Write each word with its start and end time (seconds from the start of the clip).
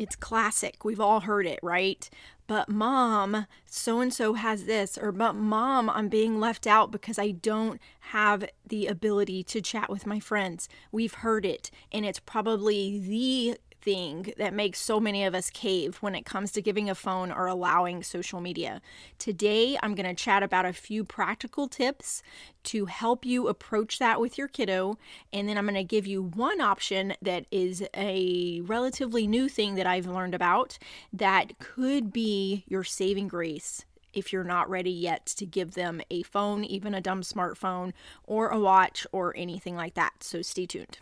It's 0.00 0.16
classic. 0.16 0.82
We've 0.82 0.98
all 0.98 1.20
heard 1.20 1.46
it, 1.46 1.58
right? 1.62 2.08
But 2.46 2.70
mom, 2.70 3.46
so 3.66 4.00
and 4.00 4.14
so 4.14 4.32
has 4.32 4.64
this, 4.64 4.96
or 4.96 5.12
but 5.12 5.34
mom, 5.34 5.90
I'm 5.90 6.08
being 6.08 6.40
left 6.40 6.66
out 6.66 6.90
because 6.90 7.18
I 7.18 7.32
don't 7.32 7.78
have 8.00 8.46
the 8.66 8.86
ability 8.86 9.44
to 9.44 9.60
chat 9.60 9.90
with 9.90 10.06
my 10.06 10.18
friends. 10.18 10.70
We've 10.90 11.12
heard 11.12 11.44
it, 11.44 11.70
and 11.92 12.06
it's 12.06 12.18
probably 12.18 12.98
the 12.98 13.58
thing 13.80 14.32
that 14.36 14.54
makes 14.54 14.80
so 14.80 15.00
many 15.00 15.24
of 15.24 15.34
us 15.34 15.50
cave 15.50 15.96
when 16.00 16.14
it 16.14 16.24
comes 16.24 16.52
to 16.52 16.62
giving 16.62 16.90
a 16.90 16.94
phone 16.94 17.32
or 17.32 17.46
allowing 17.46 18.02
social 18.02 18.40
media. 18.40 18.80
Today, 19.18 19.78
I'm 19.82 19.94
going 19.94 20.08
to 20.08 20.14
chat 20.14 20.42
about 20.42 20.66
a 20.66 20.72
few 20.72 21.04
practical 21.04 21.68
tips 21.68 22.22
to 22.64 22.86
help 22.86 23.24
you 23.24 23.48
approach 23.48 23.98
that 23.98 24.20
with 24.20 24.36
your 24.36 24.48
kiddo. 24.48 24.98
And 25.32 25.48
then 25.48 25.56
I'm 25.56 25.64
going 25.64 25.74
to 25.74 25.84
give 25.84 26.06
you 26.06 26.22
one 26.22 26.60
option 26.60 27.14
that 27.22 27.46
is 27.50 27.84
a 27.94 28.60
relatively 28.62 29.26
new 29.26 29.48
thing 29.48 29.74
that 29.76 29.86
I've 29.86 30.06
learned 30.06 30.34
about 30.34 30.78
that 31.12 31.58
could 31.58 32.12
be 32.12 32.64
your 32.68 32.84
saving 32.84 33.28
grace 33.28 33.84
if 34.12 34.32
you're 34.32 34.44
not 34.44 34.68
ready 34.68 34.90
yet 34.90 35.26
to 35.26 35.46
give 35.46 35.74
them 35.74 36.00
a 36.10 36.22
phone, 36.22 36.64
even 36.64 36.94
a 36.94 37.00
dumb 37.00 37.22
smartphone, 37.22 37.92
or 38.24 38.48
a 38.48 38.58
watch, 38.58 39.06
or 39.12 39.36
anything 39.36 39.76
like 39.76 39.94
that. 39.94 40.22
So 40.22 40.42
stay 40.42 40.66
tuned. 40.66 40.98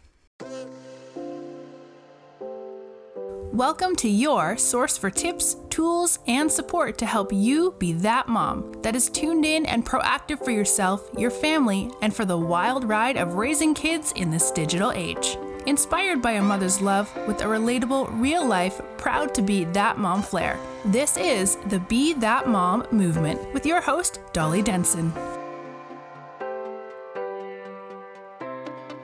Welcome 3.59 3.97
to 3.97 4.09
your 4.09 4.57
source 4.57 4.97
for 4.97 5.11
tips, 5.11 5.57
tools, 5.69 6.21
and 6.29 6.49
support 6.49 6.97
to 6.99 7.07
help 7.07 7.33
you 7.33 7.75
be 7.81 7.93
that 7.95 8.29
mom 8.29 8.73
that 8.83 8.95
is 8.95 9.11
tuned 9.11 9.45
in 9.45 9.67
and 9.67 9.85
proactive 9.85 10.45
for 10.45 10.53
yourself, 10.53 11.11
your 11.19 11.33
family, 11.33 11.91
and 12.01 12.15
for 12.15 12.25
the 12.25 12.39
wild 12.39 12.85
ride 12.85 13.17
of 13.17 13.35
raising 13.35 13.75
kids 13.75 14.13
in 14.13 14.31
this 14.31 14.53
digital 14.53 14.93
age. 14.93 15.37
Inspired 15.67 16.23
by 16.23 16.35
a 16.35 16.41
mother's 16.41 16.81
love 16.81 17.11
with 17.27 17.41
a 17.41 17.47
relatable, 17.47 18.09
real 18.21 18.47
life, 18.47 18.81
proud 18.97 19.35
to 19.35 19.43
be 19.43 19.65
that 19.65 19.99
mom 19.99 20.23
flair. 20.23 20.57
This 20.85 21.17
is 21.17 21.57
the 21.67 21.81
Be 21.81 22.13
That 22.13 22.49
Mom 22.49 22.87
movement 22.93 23.53
with 23.53 23.67
your 23.67 23.81
host, 23.81 24.21
Dolly 24.33 24.63
Denson. 24.63 25.13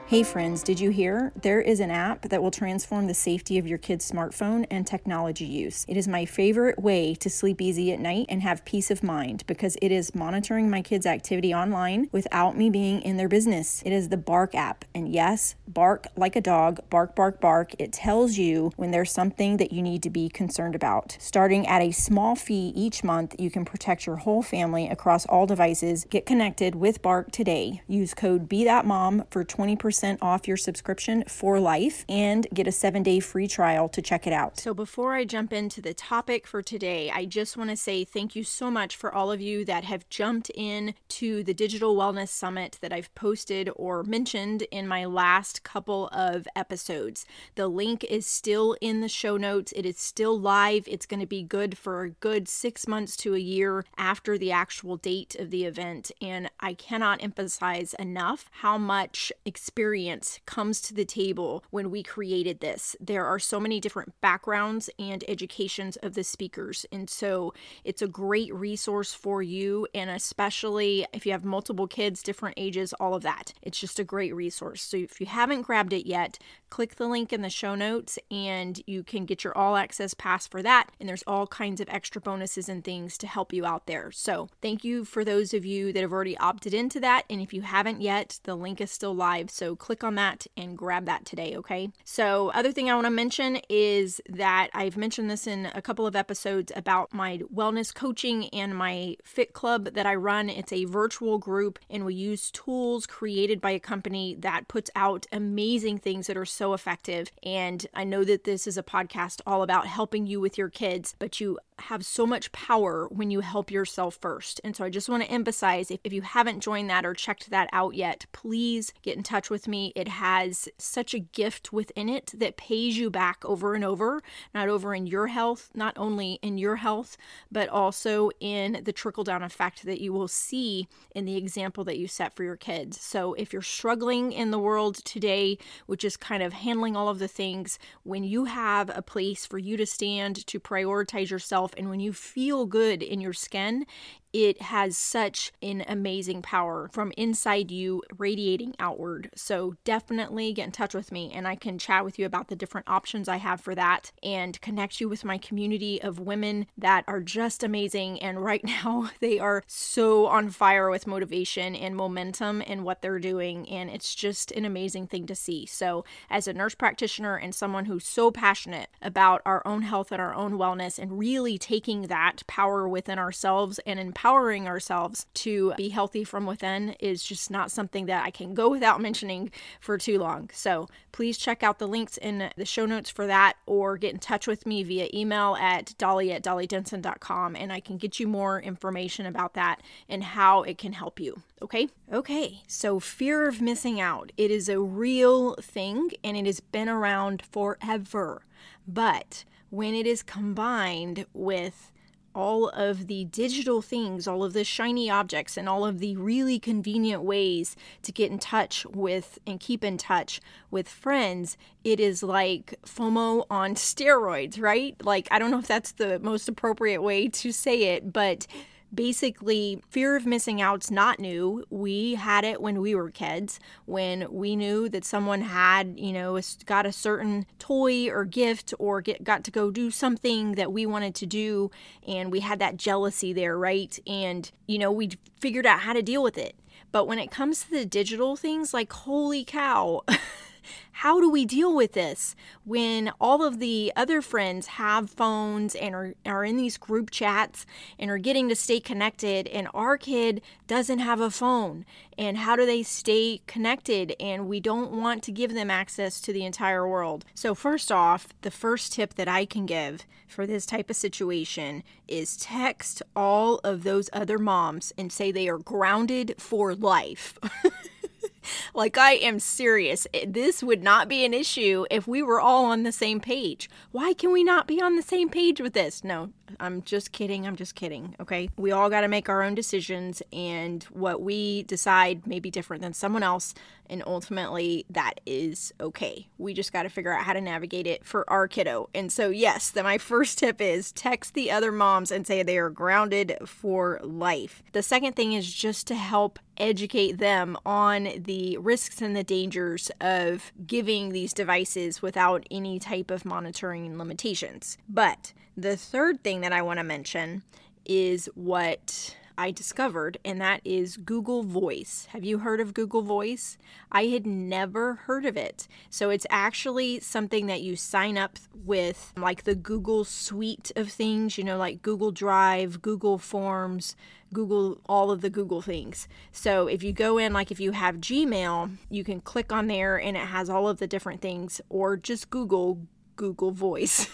Hey 0.07 0.21
friends, 0.21 0.61
did 0.61 0.79
you 0.79 0.91
hear? 0.91 1.31
There 1.41 1.59
is 1.59 1.79
an 1.79 1.89
app 1.89 2.29
that 2.29 2.43
will 2.43 2.51
transform 2.51 3.07
the 3.07 3.15
safety 3.15 3.57
of 3.57 3.65
your 3.65 3.79
kid's 3.79 4.07
smartphone 4.07 4.67
and 4.69 4.85
technology 4.85 5.45
use. 5.45 5.83
It 5.87 5.97
is 5.97 6.07
my 6.07 6.25
favorite 6.25 6.77
way 6.77 7.15
to 7.15 7.27
sleep 7.27 7.59
easy 7.59 7.91
at 7.91 7.99
night 7.99 8.27
and 8.29 8.43
have 8.43 8.63
peace 8.65 8.91
of 8.91 9.01
mind 9.01 9.43
because 9.47 9.75
it 9.81 9.91
is 9.91 10.13
monitoring 10.13 10.69
my 10.69 10.83
kids' 10.83 11.07
activity 11.07 11.55
online 11.55 12.07
without 12.11 12.55
me 12.55 12.69
being 12.69 13.01
in 13.01 13.17
their 13.17 13.27
business. 13.27 13.81
It 13.83 13.91
is 13.91 14.09
the 14.09 14.15
Bark 14.15 14.53
app. 14.53 14.85
And 14.93 15.11
yes, 15.11 15.55
bark 15.67 16.05
like 16.15 16.35
a 16.35 16.41
dog, 16.41 16.81
bark, 16.91 17.15
bark, 17.15 17.41
bark. 17.41 17.71
It 17.79 17.91
tells 17.91 18.37
you 18.37 18.73
when 18.75 18.91
there's 18.91 19.11
something 19.11 19.57
that 19.57 19.73
you 19.73 19.81
need 19.81 20.03
to 20.03 20.11
be 20.11 20.29
concerned 20.29 20.75
about. 20.75 21.17
Starting 21.19 21.65
at 21.65 21.81
a 21.81 21.91
small 21.91 22.35
fee 22.35 22.71
each 22.75 23.03
month, 23.03 23.33
you 23.39 23.49
can 23.49 23.65
protect 23.65 24.05
your 24.05 24.17
whole 24.17 24.43
family 24.43 24.87
across 24.87 25.25
all 25.25 25.47
devices. 25.47 26.05
Get 26.11 26.27
connected 26.27 26.75
with 26.75 27.01
Bark 27.01 27.31
today. 27.31 27.81
Use 27.87 28.13
code 28.13 28.47
BeThatMom 28.47 29.25
for 29.31 29.43
20% 29.43 29.94
percent 29.95 30.19
off 30.21 30.45
your 30.45 30.57
subscription 30.57 31.23
for 31.25 31.57
life 31.57 32.03
and 32.09 32.47
get 32.53 32.67
a 32.67 32.71
seven 32.71 33.01
day 33.01 33.21
free 33.21 33.47
trial 33.47 33.87
to 33.87 34.01
check 34.01 34.27
it 34.27 34.33
out. 34.33 34.59
So, 34.59 34.73
before 34.73 35.13
I 35.13 35.23
jump 35.23 35.53
into 35.53 35.79
the 35.79 35.93
topic 35.93 36.45
for 36.45 36.61
today, 36.61 37.09
I 37.09 37.23
just 37.23 37.55
want 37.55 37.69
to 37.69 37.77
say 37.77 38.03
thank 38.03 38.35
you 38.35 38.43
so 38.43 38.69
much 38.69 38.97
for 38.97 39.15
all 39.15 39.31
of 39.31 39.39
you 39.39 39.63
that 39.63 39.85
have 39.85 40.09
jumped 40.09 40.51
in 40.53 40.95
to 41.07 41.45
the 41.45 41.53
Digital 41.53 41.95
Wellness 41.95 42.27
Summit 42.27 42.77
that 42.81 42.91
I've 42.91 43.13
posted 43.15 43.69
or 43.77 44.03
mentioned 44.03 44.63
in 44.63 44.85
my 44.85 45.05
last 45.05 45.63
couple 45.63 46.09
of 46.09 46.45
episodes. 46.57 47.25
The 47.55 47.69
link 47.69 48.03
is 48.03 48.27
still 48.27 48.75
in 48.81 48.99
the 48.99 49.07
show 49.07 49.37
notes, 49.37 49.71
it 49.77 49.85
is 49.85 49.97
still 49.97 50.37
live. 50.37 50.83
It's 50.87 51.05
going 51.05 51.21
to 51.21 51.25
be 51.25 51.41
good 51.41 51.77
for 51.77 52.01
a 52.01 52.09
good 52.09 52.49
six 52.49 52.85
months 52.85 53.15
to 53.17 53.33
a 53.33 53.39
year 53.39 53.85
after 53.97 54.37
the 54.37 54.51
actual 54.51 54.97
date 54.97 55.35
of 55.39 55.51
the 55.51 55.63
event. 55.63 56.11
And 56.21 56.51
I 56.59 56.73
cannot 56.73 57.23
emphasize 57.23 57.93
enough 57.93 58.49
how 58.59 58.77
much 58.77 59.31
experience 59.45 59.84
experience 59.85 60.39
comes 60.47 60.81
to 60.81 60.95
the 60.95 61.05
table 61.05 61.63
when 61.69 61.91
we 61.91 62.01
created 62.01 62.59
this. 62.59 62.95
There 62.99 63.23
are 63.23 63.37
so 63.37 63.59
many 63.59 63.79
different 63.79 64.19
backgrounds 64.19 64.89
and 64.97 65.23
educations 65.27 65.95
of 65.97 66.15
the 66.15 66.23
speakers. 66.23 66.87
And 66.91 67.07
so 67.07 67.53
it's 67.83 68.01
a 68.01 68.07
great 68.07 68.51
resource 68.51 69.13
for 69.13 69.43
you, 69.43 69.87
and 69.93 70.09
especially 70.09 71.05
if 71.13 71.23
you 71.23 71.33
have 71.33 71.45
multiple 71.45 71.85
kids, 71.85 72.23
different 72.23 72.55
ages, 72.57 72.93
all 72.93 73.13
of 73.13 73.21
that. 73.21 73.53
It's 73.61 73.79
just 73.79 73.99
a 73.99 74.03
great 74.03 74.33
resource. 74.33 74.81
So 74.81 74.97
if 74.97 75.21
you 75.21 75.27
haven't 75.27 75.61
grabbed 75.61 75.93
it 75.93 76.07
yet, 76.07 76.39
click 76.71 76.95
the 76.95 77.07
link 77.07 77.31
in 77.31 77.43
the 77.43 77.49
show 77.51 77.75
notes 77.75 78.17
and 78.31 78.81
you 78.87 79.03
can 79.03 79.25
get 79.25 79.43
your 79.43 79.55
all 79.55 79.77
access 79.77 80.15
pass 80.15 80.47
for 80.47 80.63
that. 80.63 80.89
And 80.99 81.07
there's 81.07 81.23
all 81.27 81.45
kinds 81.45 81.79
of 81.79 81.89
extra 81.89 82.19
bonuses 82.19 82.67
and 82.67 82.83
things 82.83 83.19
to 83.19 83.27
help 83.27 83.53
you 83.53 83.67
out 83.67 83.85
there. 83.85 84.11
So 84.11 84.49
thank 84.63 84.83
you 84.83 85.05
for 85.05 85.23
those 85.23 85.53
of 85.53 85.63
you 85.63 85.93
that 85.93 86.01
have 86.01 86.11
already 86.11 86.37
opted 86.37 86.73
into 86.73 86.99
that. 87.01 87.25
And 87.29 87.39
if 87.39 87.53
you 87.53 87.61
haven't 87.61 88.01
yet, 88.01 88.39
the 88.43 88.55
link 88.55 88.81
is 88.81 88.89
still 88.89 89.13
live. 89.13 89.51
So 89.51 89.74
click 89.77 90.03
on 90.03 90.15
that 90.15 90.47
and 90.57 90.77
grab 90.77 91.05
that 91.05 91.25
today, 91.25 91.55
okay? 91.57 91.89
So, 92.03 92.51
other 92.51 92.71
thing 92.71 92.89
I 92.89 92.95
want 92.95 93.05
to 93.05 93.11
mention 93.11 93.59
is 93.69 94.21
that 94.29 94.69
I've 94.73 94.97
mentioned 94.97 95.29
this 95.29 95.47
in 95.47 95.67
a 95.73 95.81
couple 95.81 96.07
of 96.07 96.15
episodes 96.15 96.71
about 96.75 97.13
my 97.13 97.39
wellness 97.53 97.93
coaching 97.93 98.49
and 98.49 98.75
my 98.75 99.15
fit 99.23 99.53
club 99.53 99.93
that 99.93 100.05
I 100.05 100.15
run. 100.15 100.49
It's 100.49 100.71
a 100.71 100.85
virtual 100.85 101.37
group 101.37 101.79
and 101.89 102.05
we 102.05 102.15
use 102.15 102.51
tools 102.51 103.05
created 103.05 103.61
by 103.61 103.71
a 103.71 103.79
company 103.79 104.35
that 104.39 104.67
puts 104.67 104.89
out 104.95 105.25
amazing 105.31 105.99
things 105.99 106.27
that 106.27 106.37
are 106.37 106.45
so 106.45 106.73
effective. 106.73 107.31
And 107.43 107.85
I 107.93 108.03
know 108.03 108.23
that 108.23 108.43
this 108.43 108.67
is 108.67 108.77
a 108.77 108.83
podcast 108.83 109.41
all 109.45 109.63
about 109.63 109.87
helping 109.87 110.27
you 110.27 110.39
with 110.39 110.57
your 110.57 110.69
kids, 110.69 111.15
but 111.19 111.39
you 111.39 111.59
have 111.79 112.05
so 112.05 112.25
much 112.25 112.51
power 112.51 113.07
when 113.11 113.29
you 113.29 113.41
help 113.41 113.69
yourself 113.69 114.17
first. 114.21 114.61
And 114.63 114.75
so 114.75 114.85
I 114.85 114.89
just 114.89 115.09
want 115.09 115.23
to 115.23 115.29
emphasize 115.29 115.91
if, 115.91 115.99
if 116.03 116.13
you 116.13 116.21
haven't 116.21 116.61
joined 116.61 116.89
that 116.89 117.05
or 117.05 117.13
checked 117.13 117.49
that 117.49 117.69
out 117.73 117.95
yet, 117.95 118.25
please 118.31 118.93
get 119.01 119.17
in 119.17 119.23
touch 119.23 119.49
with 119.49 119.67
me. 119.67 119.91
It 119.95 120.07
has 120.07 120.69
such 120.77 121.13
a 121.13 121.19
gift 121.19 121.73
within 121.73 122.07
it 122.07 122.31
that 122.35 122.57
pays 122.57 122.97
you 122.97 123.09
back 123.09 123.43
over 123.43 123.73
and 123.75 123.83
over, 123.83 124.23
not 124.53 124.69
over 124.69 124.95
in 124.95 125.05
your 125.05 125.27
health, 125.27 125.69
not 125.75 125.93
only 125.97 126.39
in 126.41 126.57
your 126.57 126.77
health, 126.77 127.17
but 127.51 127.67
also 127.69 128.29
in 128.39 128.81
the 128.83 128.93
trickle 128.93 129.23
down 129.23 129.43
effect 129.43 129.83
that 129.85 130.01
you 130.01 130.13
will 130.13 130.27
see 130.29 130.87
in 131.13 131.25
the 131.25 131.35
example 131.37 131.83
that 131.83 131.97
you 131.97 132.07
set 132.07 132.33
for 132.33 132.43
your 132.43 132.55
kids. 132.55 133.01
So 133.01 133.33
if 133.33 133.51
you're 133.51 133.61
struggling 133.61 134.31
in 134.31 134.51
the 134.51 134.59
world 134.59 134.95
today, 135.03 135.57
which 135.87 136.05
is 136.05 136.15
kind 136.15 136.41
of 136.41 136.53
handling 136.53 136.95
all 136.95 137.09
of 137.09 137.19
the 137.19 137.27
things, 137.27 137.77
when 138.03 138.23
you 138.23 138.45
have 138.45 138.89
a 138.95 139.01
place 139.01 139.45
for 139.45 139.57
you 139.57 139.75
to 139.77 139.85
stand 139.85 140.47
to 140.47 140.59
prioritize 140.59 141.29
yourself 141.29 141.64
yourself 141.65 141.73
and 141.77 141.89
when 141.89 141.99
you 141.99 142.13
feel 142.13 142.65
good 142.65 143.01
in 143.03 143.21
your 143.21 143.33
skin, 143.33 143.85
it 144.35 144.63
has 144.63 144.97
such 144.97 145.53
an 145.61 145.85
amazing 145.87 146.41
power 146.41 146.89
from 146.91 147.13
inside 147.15 147.71
you 147.71 148.03
radiating 148.17 148.75
outward. 148.79 149.29
So 149.33 149.77
definitely 149.85 150.51
get 150.51 150.65
in 150.65 150.71
touch 150.73 150.93
with 150.93 151.09
me 151.09 151.31
and 151.33 151.47
I 151.47 151.55
can 151.55 151.79
chat 151.79 152.03
with 152.03 152.19
you 152.19 152.25
about 152.25 152.49
the 152.49 152.55
different 152.57 152.89
options 152.89 153.29
I 153.29 153.37
have 153.37 153.61
for 153.61 153.73
that 153.75 154.11
and 154.21 154.59
connect 154.59 154.99
you 154.99 155.07
with 155.07 155.23
my 155.23 155.37
community 155.37 156.01
of 156.01 156.19
women 156.19 156.67
that 156.77 157.05
are 157.07 157.21
just 157.21 157.63
amazing. 157.63 158.21
And 158.21 158.43
right 158.43 158.61
now, 158.83 159.09
they 159.21 159.39
are 159.39 159.63
so 159.67 160.25
on 160.25 160.49
fire 160.49 160.89
with 160.89 161.07
motivation 161.07 161.73
and 161.73 161.95
momentum 161.95 162.61
in 162.61 162.83
what 162.83 163.01
they're 163.01 163.19
doing. 163.19 163.69
And 163.69 163.89
it's 163.89 164.13
just 164.13 164.51
an 164.51 164.65
amazing 164.65 165.07
thing 165.07 165.27
to 165.27 165.35
see. 165.35 165.65
So, 165.65 166.03
as 166.29 166.45
a 166.45 166.53
nurse 166.53 166.75
practitioner 166.75 167.37
and 167.37 167.55
someone 167.55 167.85
who's 167.85 168.05
so 168.05 168.31
passionate 168.31 168.89
about 169.01 169.41
our 169.45 169.65
own 169.65 169.83
health 169.83 170.11
and 170.11 170.21
our 170.21 170.35
own 170.35 170.57
wellness 170.57 170.99
and 170.99 171.17
really 171.17 171.57
taking 171.57 172.03
that 172.07 172.43
power 172.47 172.89
within 172.89 173.17
ourselves 173.17 173.79
and 173.85 173.97
empowering 173.97 174.24
empowering 174.25 174.67
ourselves 174.67 175.27
to 175.35 175.71
be 175.77 175.89
healthy 175.89 176.23
from 176.23 176.47
within 176.47 176.95
is 176.99 177.21
just 177.21 177.51
not 177.51 177.69
something 177.69 178.07
that 178.07 178.25
I 178.25 178.31
can 178.31 178.55
go 178.55 178.67
without 178.69 178.99
mentioning 178.99 179.51
for 179.79 179.99
too 179.99 180.17
long. 180.17 180.49
So 180.51 180.87
please 181.11 181.37
check 181.37 181.61
out 181.61 181.77
the 181.77 181.87
links 181.87 182.17
in 182.17 182.49
the 182.57 182.65
show 182.65 182.87
notes 182.87 183.11
for 183.11 183.27
that 183.27 183.57
or 183.67 183.97
get 183.97 184.15
in 184.15 184.19
touch 184.19 184.47
with 184.47 184.65
me 184.65 184.81
via 184.81 185.09
email 185.13 185.55
at 185.57 185.93
dolly 185.99 186.31
at 186.31 186.43
dollydenson.com 186.43 187.55
and 187.55 187.71
I 187.71 187.79
can 187.79 187.97
get 187.97 188.19
you 188.19 188.27
more 188.27 188.59
information 188.59 189.27
about 189.27 189.53
that 189.53 189.81
and 190.09 190.23
how 190.23 190.63
it 190.63 190.79
can 190.79 190.93
help 190.93 191.19
you. 191.19 191.43
Okay? 191.61 191.89
Okay, 192.11 192.63
so 192.65 192.99
fear 192.99 193.47
of 193.47 193.61
missing 193.61 194.01
out. 194.01 194.31
It 194.37 194.49
is 194.49 194.69
a 194.69 194.81
real 194.81 195.53
thing 195.57 196.09
and 196.23 196.35
it 196.35 196.47
has 196.47 196.61
been 196.61 196.89
around 196.89 197.43
forever. 197.43 198.41
But 198.87 199.43
when 199.69 199.93
it 199.93 200.07
is 200.07 200.23
combined 200.23 201.27
with 201.31 201.91
all 202.35 202.69
of 202.69 203.07
the 203.07 203.25
digital 203.25 203.81
things, 203.81 204.27
all 204.27 204.43
of 204.43 204.53
the 204.53 204.63
shiny 204.63 205.09
objects, 205.09 205.57
and 205.57 205.67
all 205.69 205.85
of 205.85 205.99
the 205.99 206.15
really 206.17 206.59
convenient 206.59 207.23
ways 207.23 207.75
to 208.03 208.11
get 208.11 208.29
in 208.29 208.37
touch 208.37 208.85
with 208.87 209.39
and 209.47 209.59
keep 209.59 209.83
in 209.83 209.97
touch 209.97 210.41
with 210.69 210.89
friends, 210.89 211.57
it 211.83 211.99
is 211.99 212.21
like 212.21 212.75
FOMO 212.85 213.45
on 213.49 213.75
steroids, 213.75 214.61
right? 214.61 214.95
Like, 215.03 215.27
I 215.31 215.39
don't 215.39 215.49
know 215.49 215.59
if 215.59 215.67
that's 215.67 215.93
the 215.93 216.19
most 216.19 216.49
appropriate 216.49 217.01
way 217.01 217.29
to 217.29 217.51
say 217.51 217.95
it, 217.95 218.11
but 218.11 218.45
basically 218.93 219.81
fear 219.89 220.15
of 220.15 220.25
missing 220.25 220.61
out's 220.61 220.89
not 220.89 221.19
new. 221.19 221.65
We 221.69 222.15
had 222.15 222.43
it 222.43 222.61
when 222.61 222.81
we 222.81 222.95
were 222.95 223.09
kids 223.09 223.59
when 223.85 224.31
we 224.31 224.55
knew 224.55 224.89
that 224.89 225.05
someone 225.05 225.41
had 225.41 225.99
you 225.99 226.13
know 226.13 226.39
got 226.65 226.85
a 226.85 226.91
certain 226.91 227.45
toy 227.59 228.09
or 228.09 228.25
gift 228.25 228.73
or 228.79 229.01
get, 229.01 229.23
got 229.23 229.43
to 229.45 229.51
go 229.51 229.71
do 229.71 229.91
something 229.91 230.53
that 230.53 230.71
we 230.71 230.85
wanted 230.85 231.15
to 231.15 231.25
do 231.25 231.71
and 232.07 232.31
we 232.31 232.41
had 232.41 232.59
that 232.59 232.77
jealousy 232.77 233.33
there 233.33 233.57
right? 233.57 233.97
And 234.07 234.51
you 234.67 234.77
know 234.77 234.91
we 234.91 235.11
figured 235.39 235.65
out 235.65 235.81
how 235.81 235.93
to 235.93 236.01
deal 236.01 236.23
with 236.23 236.37
it. 236.37 236.55
But 236.91 237.07
when 237.07 237.19
it 237.19 237.31
comes 237.31 237.63
to 237.63 237.71
the 237.71 237.85
digital 237.85 238.35
things 238.35 238.73
like 238.73 238.91
holy 238.91 239.43
cow 239.43 240.03
how 240.91 241.19
do 241.19 241.29
we 241.29 241.45
deal 241.45 241.75
with 241.75 241.93
this 241.93 242.35
when 242.63 243.11
all 243.19 243.43
of 243.43 243.59
the 243.59 243.91
other 243.95 244.21
friends 244.21 244.67
have 244.67 245.09
phones 245.09 245.75
and 245.75 245.93
are, 245.95 246.13
are 246.25 246.43
in 246.43 246.57
these 246.57 246.77
group 246.77 247.11
chats 247.11 247.65
and 247.99 248.09
are 248.09 248.17
getting 248.17 248.49
to 248.49 248.55
stay 248.55 248.79
connected 248.79 249.47
and 249.47 249.67
our 249.73 249.97
kid 249.97 250.41
doesn't 250.67 250.99
have 250.99 251.19
a 251.19 251.31
phone? 251.31 251.85
And 252.17 252.37
how 252.37 252.55
do 252.55 252.65
they 252.65 252.83
stay 252.83 253.41
connected? 253.47 254.15
And 254.19 254.47
we 254.47 254.59
don't 254.59 254.91
want 254.91 255.21
to 255.23 255.31
give 255.31 255.53
them 255.53 255.69
access 255.69 256.21
to 256.21 256.31
the 256.31 256.45
entire 256.45 256.87
world. 256.87 257.25
So 257.33 257.53
first 257.53 257.91
off 257.91 258.27
the 258.41 258.51
first 258.51 258.93
tip 258.93 259.15
that 259.15 259.27
i 259.27 259.45
can 259.45 259.65
give 259.65 260.05
for 260.27 260.45
this 260.45 260.65
type 260.65 260.89
of 260.89 260.95
situation 260.95 261.83
is 262.07 262.37
text 262.37 263.01
all 263.15 263.59
of 263.63 263.83
those 263.83 264.09
other 264.13 264.37
moms 264.37 264.93
and 264.97 265.11
say 265.11 265.31
they 265.31 265.47
are 265.47 265.57
grounded 265.57 266.35
for 266.37 266.73
life 266.75 267.37
like, 268.73 268.97
I 268.97 269.13
am 269.13 269.39
serious. 269.39 270.07
This 270.25 270.63
would 270.63 270.83
not 270.83 271.07
be 271.07 271.25
an 271.25 271.33
issue 271.33 271.85
if 271.89 272.07
we 272.07 272.21
were 272.21 272.39
all 272.39 272.65
on 272.65 272.83
the 272.83 272.91
same 272.91 273.19
page. 273.19 273.69
Why 273.91 274.13
can 274.13 274.31
we 274.31 274.43
not 274.43 274.67
be 274.67 274.81
on 274.81 274.95
the 274.95 275.01
same 275.01 275.29
page 275.29 275.61
with 275.61 275.73
this? 275.73 276.03
No, 276.03 276.31
I'm 276.59 276.81
just 276.83 277.11
kidding. 277.11 277.45
I'm 277.45 277.55
just 277.55 277.75
kidding. 277.75 278.15
Okay. 278.19 278.49
We 278.57 278.71
all 278.71 278.89
got 278.89 279.01
to 279.01 279.07
make 279.07 279.29
our 279.29 279.41
own 279.41 279.55
decisions, 279.55 280.21
and 280.31 280.83
what 280.85 281.21
we 281.21 281.63
decide 281.63 282.27
may 282.27 282.39
be 282.39 282.51
different 282.51 282.81
than 282.81 282.93
someone 282.93 283.23
else. 283.23 283.53
And 283.87 284.01
ultimately, 284.05 284.85
that 284.89 285.21
is 285.25 285.71
okay. 285.79 286.27
We 286.39 286.53
just 286.53 286.73
got 286.73 286.83
to 286.83 286.89
figure 286.89 287.13
out 287.13 287.23
how 287.23 287.33
to 287.33 287.41
navigate 287.41 287.85
it 287.85 288.03
for 288.03 288.27
our 288.29 288.47
kiddo. 288.47 288.89
And 288.95 289.11
so, 289.11 289.29
yes, 289.29 289.69
then 289.69 289.83
my 289.83 289.97
first 289.99 290.39
tip 290.39 290.59
is 290.59 290.91
text 290.91 291.33
the 291.33 291.51
other 291.51 291.71
moms 291.71 292.11
and 292.11 292.25
say 292.25 292.41
they 292.41 292.57
are 292.57 292.69
grounded 292.69 293.37
for 293.45 293.99
life. 294.03 294.63
The 294.71 294.83
second 294.83 295.15
thing 295.15 295.33
is 295.33 295.51
just 295.53 295.87
to 295.87 295.95
help 295.95 296.39
educate 296.57 297.17
them 297.17 297.57
on 297.65 298.09
the 298.17 298.34
risks 298.59 299.01
and 299.01 299.15
the 299.15 299.23
dangers 299.23 299.91
of 300.01 300.51
giving 300.65 301.09
these 301.09 301.33
devices 301.33 302.01
without 302.01 302.45
any 302.51 302.79
type 302.79 303.11
of 303.11 303.25
monitoring 303.25 303.97
limitations. 303.97 304.77
But 304.87 305.33
the 305.57 305.77
third 305.77 306.23
thing 306.23 306.41
that 306.41 306.53
I 306.53 306.61
want 306.61 306.79
to 306.79 306.83
mention 306.83 307.43
is 307.85 308.29
what 308.35 309.15
I 309.37 309.51
discovered, 309.51 310.17
and 310.23 310.39
that 310.39 310.61
is 310.63 310.97
Google 310.97 311.43
Voice. 311.43 312.07
Have 312.11 312.23
you 312.23 312.39
heard 312.39 312.61
of 312.61 312.73
Google 312.73 313.01
Voice? 313.01 313.57
I 313.91 314.05
had 314.05 314.25
never 314.25 314.95
heard 314.95 315.25
of 315.25 315.35
it. 315.35 315.67
So 315.89 316.09
it's 316.09 316.25
actually 316.29 317.01
something 317.01 317.47
that 317.47 317.61
you 317.61 317.75
sign 317.75 318.17
up 318.17 318.39
with, 318.53 319.13
like 319.17 319.43
the 319.43 319.55
Google 319.55 320.05
suite 320.05 320.71
of 320.75 320.89
things, 320.89 321.37
you 321.37 321.43
know, 321.43 321.57
like 321.57 321.81
Google 321.81 322.11
Drive, 322.11 322.81
Google 322.81 323.17
Forms, 323.17 323.95
Google, 324.35 324.81
all 324.87 325.09
of 325.09 325.21
the 325.21 325.29
Google 325.29 325.61
things. 325.61 326.07
So 326.31 326.67
if 326.67 326.83
you 326.83 326.91
go 326.91 327.17
in, 327.17 327.31
like 327.33 327.51
if 327.51 327.59
you 327.59 327.71
have 327.71 327.95
Gmail, 327.95 328.77
you 328.89 329.03
can 329.03 329.21
click 329.21 329.51
on 329.53 329.67
there 329.67 329.99
and 329.99 330.17
it 330.17 330.27
has 330.27 330.49
all 330.49 330.67
of 330.67 330.77
the 330.77 330.87
different 330.87 331.21
things, 331.21 331.61
or 331.69 331.95
just 331.95 332.29
Google 332.29 332.79
Google 333.15 333.51
Voice. 333.51 334.09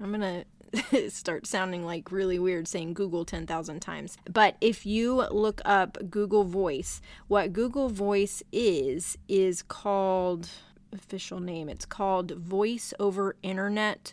I'm 0.00 0.12
going 0.12 0.44
to 0.90 1.10
start 1.10 1.46
sounding 1.46 1.84
like 1.84 2.10
really 2.10 2.40
weird 2.40 2.66
saying 2.66 2.94
Google 2.94 3.24
10,000 3.24 3.80
times. 3.80 4.18
But 4.30 4.56
if 4.60 4.84
you 4.84 5.26
look 5.30 5.60
up 5.64 5.96
Google 6.10 6.44
Voice, 6.44 7.00
what 7.28 7.52
Google 7.52 7.88
Voice 7.88 8.42
is, 8.50 9.16
is 9.28 9.62
called, 9.62 10.48
official 10.92 11.38
name, 11.38 11.68
it's 11.68 11.86
called 11.86 12.32
Voice 12.32 12.92
over 12.98 13.36
Internet 13.44 14.12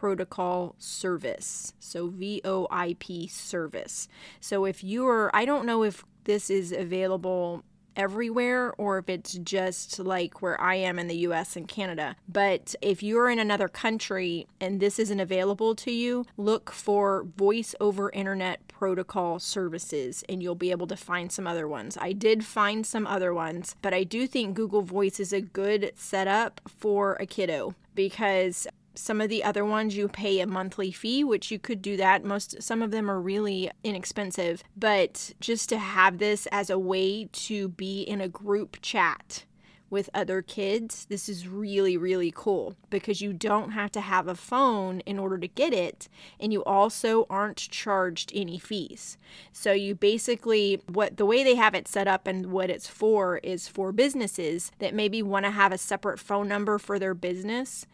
protocol 0.00 0.74
service. 0.78 1.74
So 1.78 2.08
VoIP 2.08 3.30
service. 3.30 4.08
So 4.40 4.64
if 4.64 4.82
you're 4.82 5.30
I 5.34 5.44
don't 5.44 5.66
know 5.66 5.82
if 5.82 6.04
this 6.24 6.48
is 6.48 6.72
available 6.72 7.64
everywhere 7.96 8.72
or 8.78 8.96
if 8.96 9.10
it's 9.10 9.34
just 9.34 9.98
like 9.98 10.40
where 10.40 10.58
I 10.58 10.76
am 10.76 10.98
in 10.98 11.06
the 11.06 11.18
US 11.28 11.54
and 11.54 11.68
Canada. 11.68 12.16
But 12.26 12.74
if 12.80 13.02
you're 13.02 13.28
in 13.28 13.38
another 13.38 13.68
country 13.68 14.46
and 14.58 14.80
this 14.80 14.98
isn't 14.98 15.20
available 15.20 15.74
to 15.74 15.90
you, 15.90 16.24
look 16.38 16.70
for 16.70 17.26
voice 17.36 17.74
over 17.78 18.08
internet 18.12 18.66
protocol 18.68 19.38
services 19.38 20.24
and 20.30 20.42
you'll 20.42 20.54
be 20.54 20.70
able 20.70 20.86
to 20.86 20.96
find 20.96 21.30
some 21.30 21.46
other 21.46 21.68
ones. 21.68 21.98
I 22.00 22.12
did 22.12 22.42
find 22.42 22.86
some 22.86 23.06
other 23.06 23.34
ones, 23.34 23.76
but 23.82 23.92
I 23.92 24.04
do 24.04 24.26
think 24.26 24.56
Google 24.56 24.80
Voice 24.80 25.20
is 25.20 25.34
a 25.34 25.42
good 25.42 25.92
setup 25.94 26.62
for 26.66 27.18
a 27.20 27.26
kiddo 27.26 27.74
because 27.94 28.66
some 28.94 29.20
of 29.20 29.28
the 29.28 29.44
other 29.44 29.64
ones 29.64 29.96
you 29.96 30.08
pay 30.08 30.40
a 30.40 30.46
monthly 30.46 30.90
fee, 30.90 31.24
which 31.24 31.50
you 31.50 31.58
could 31.58 31.82
do 31.82 31.96
that. 31.96 32.24
Most 32.24 32.62
some 32.62 32.82
of 32.82 32.90
them 32.90 33.10
are 33.10 33.20
really 33.20 33.70
inexpensive, 33.84 34.62
but 34.76 35.32
just 35.40 35.68
to 35.68 35.78
have 35.78 36.18
this 36.18 36.46
as 36.52 36.70
a 36.70 36.78
way 36.78 37.28
to 37.32 37.68
be 37.68 38.02
in 38.02 38.20
a 38.20 38.28
group 38.28 38.78
chat 38.82 39.44
with 39.90 40.08
other 40.14 40.40
kids, 40.40 41.06
this 41.06 41.28
is 41.28 41.48
really, 41.48 41.96
really 41.96 42.32
cool 42.34 42.76
because 42.90 43.20
you 43.20 43.32
don't 43.32 43.72
have 43.72 43.90
to 43.90 44.00
have 44.00 44.28
a 44.28 44.36
phone 44.36 45.00
in 45.00 45.18
order 45.18 45.36
to 45.36 45.48
get 45.48 45.72
it, 45.72 46.08
and 46.38 46.52
you 46.52 46.62
also 46.62 47.26
aren't 47.28 47.56
charged 47.56 48.30
any 48.32 48.58
fees. 48.58 49.18
So, 49.52 49.72
you 49.72 49.96
basically, 49.96 50.80
what 50.86 51.16
the 51.16 51.26
way 51.26 51.42
they 51.42 51.56
have 51.56 51.74
it 51.74 51.88
set 51.88 52.06
up 52.06 52.28
and 52.28 52.46
what 52.46 52.70
it's 52.70 52.86
for 52.86 53.38
is 53.38 53.66
for 53.66 53.90
businesses 53.90 54.70
that 54.78 54.94
maybe 54.94 55.22
want 55.22 55.44
to 55.44 55.50
have 55.50 55.72
a 55.72 55.78
separate 55.78 56.20
phone 56.20 56.46
number 56.46 56.78
for 56.78 56.98
their 56.98 57.14
business 57.14 57.84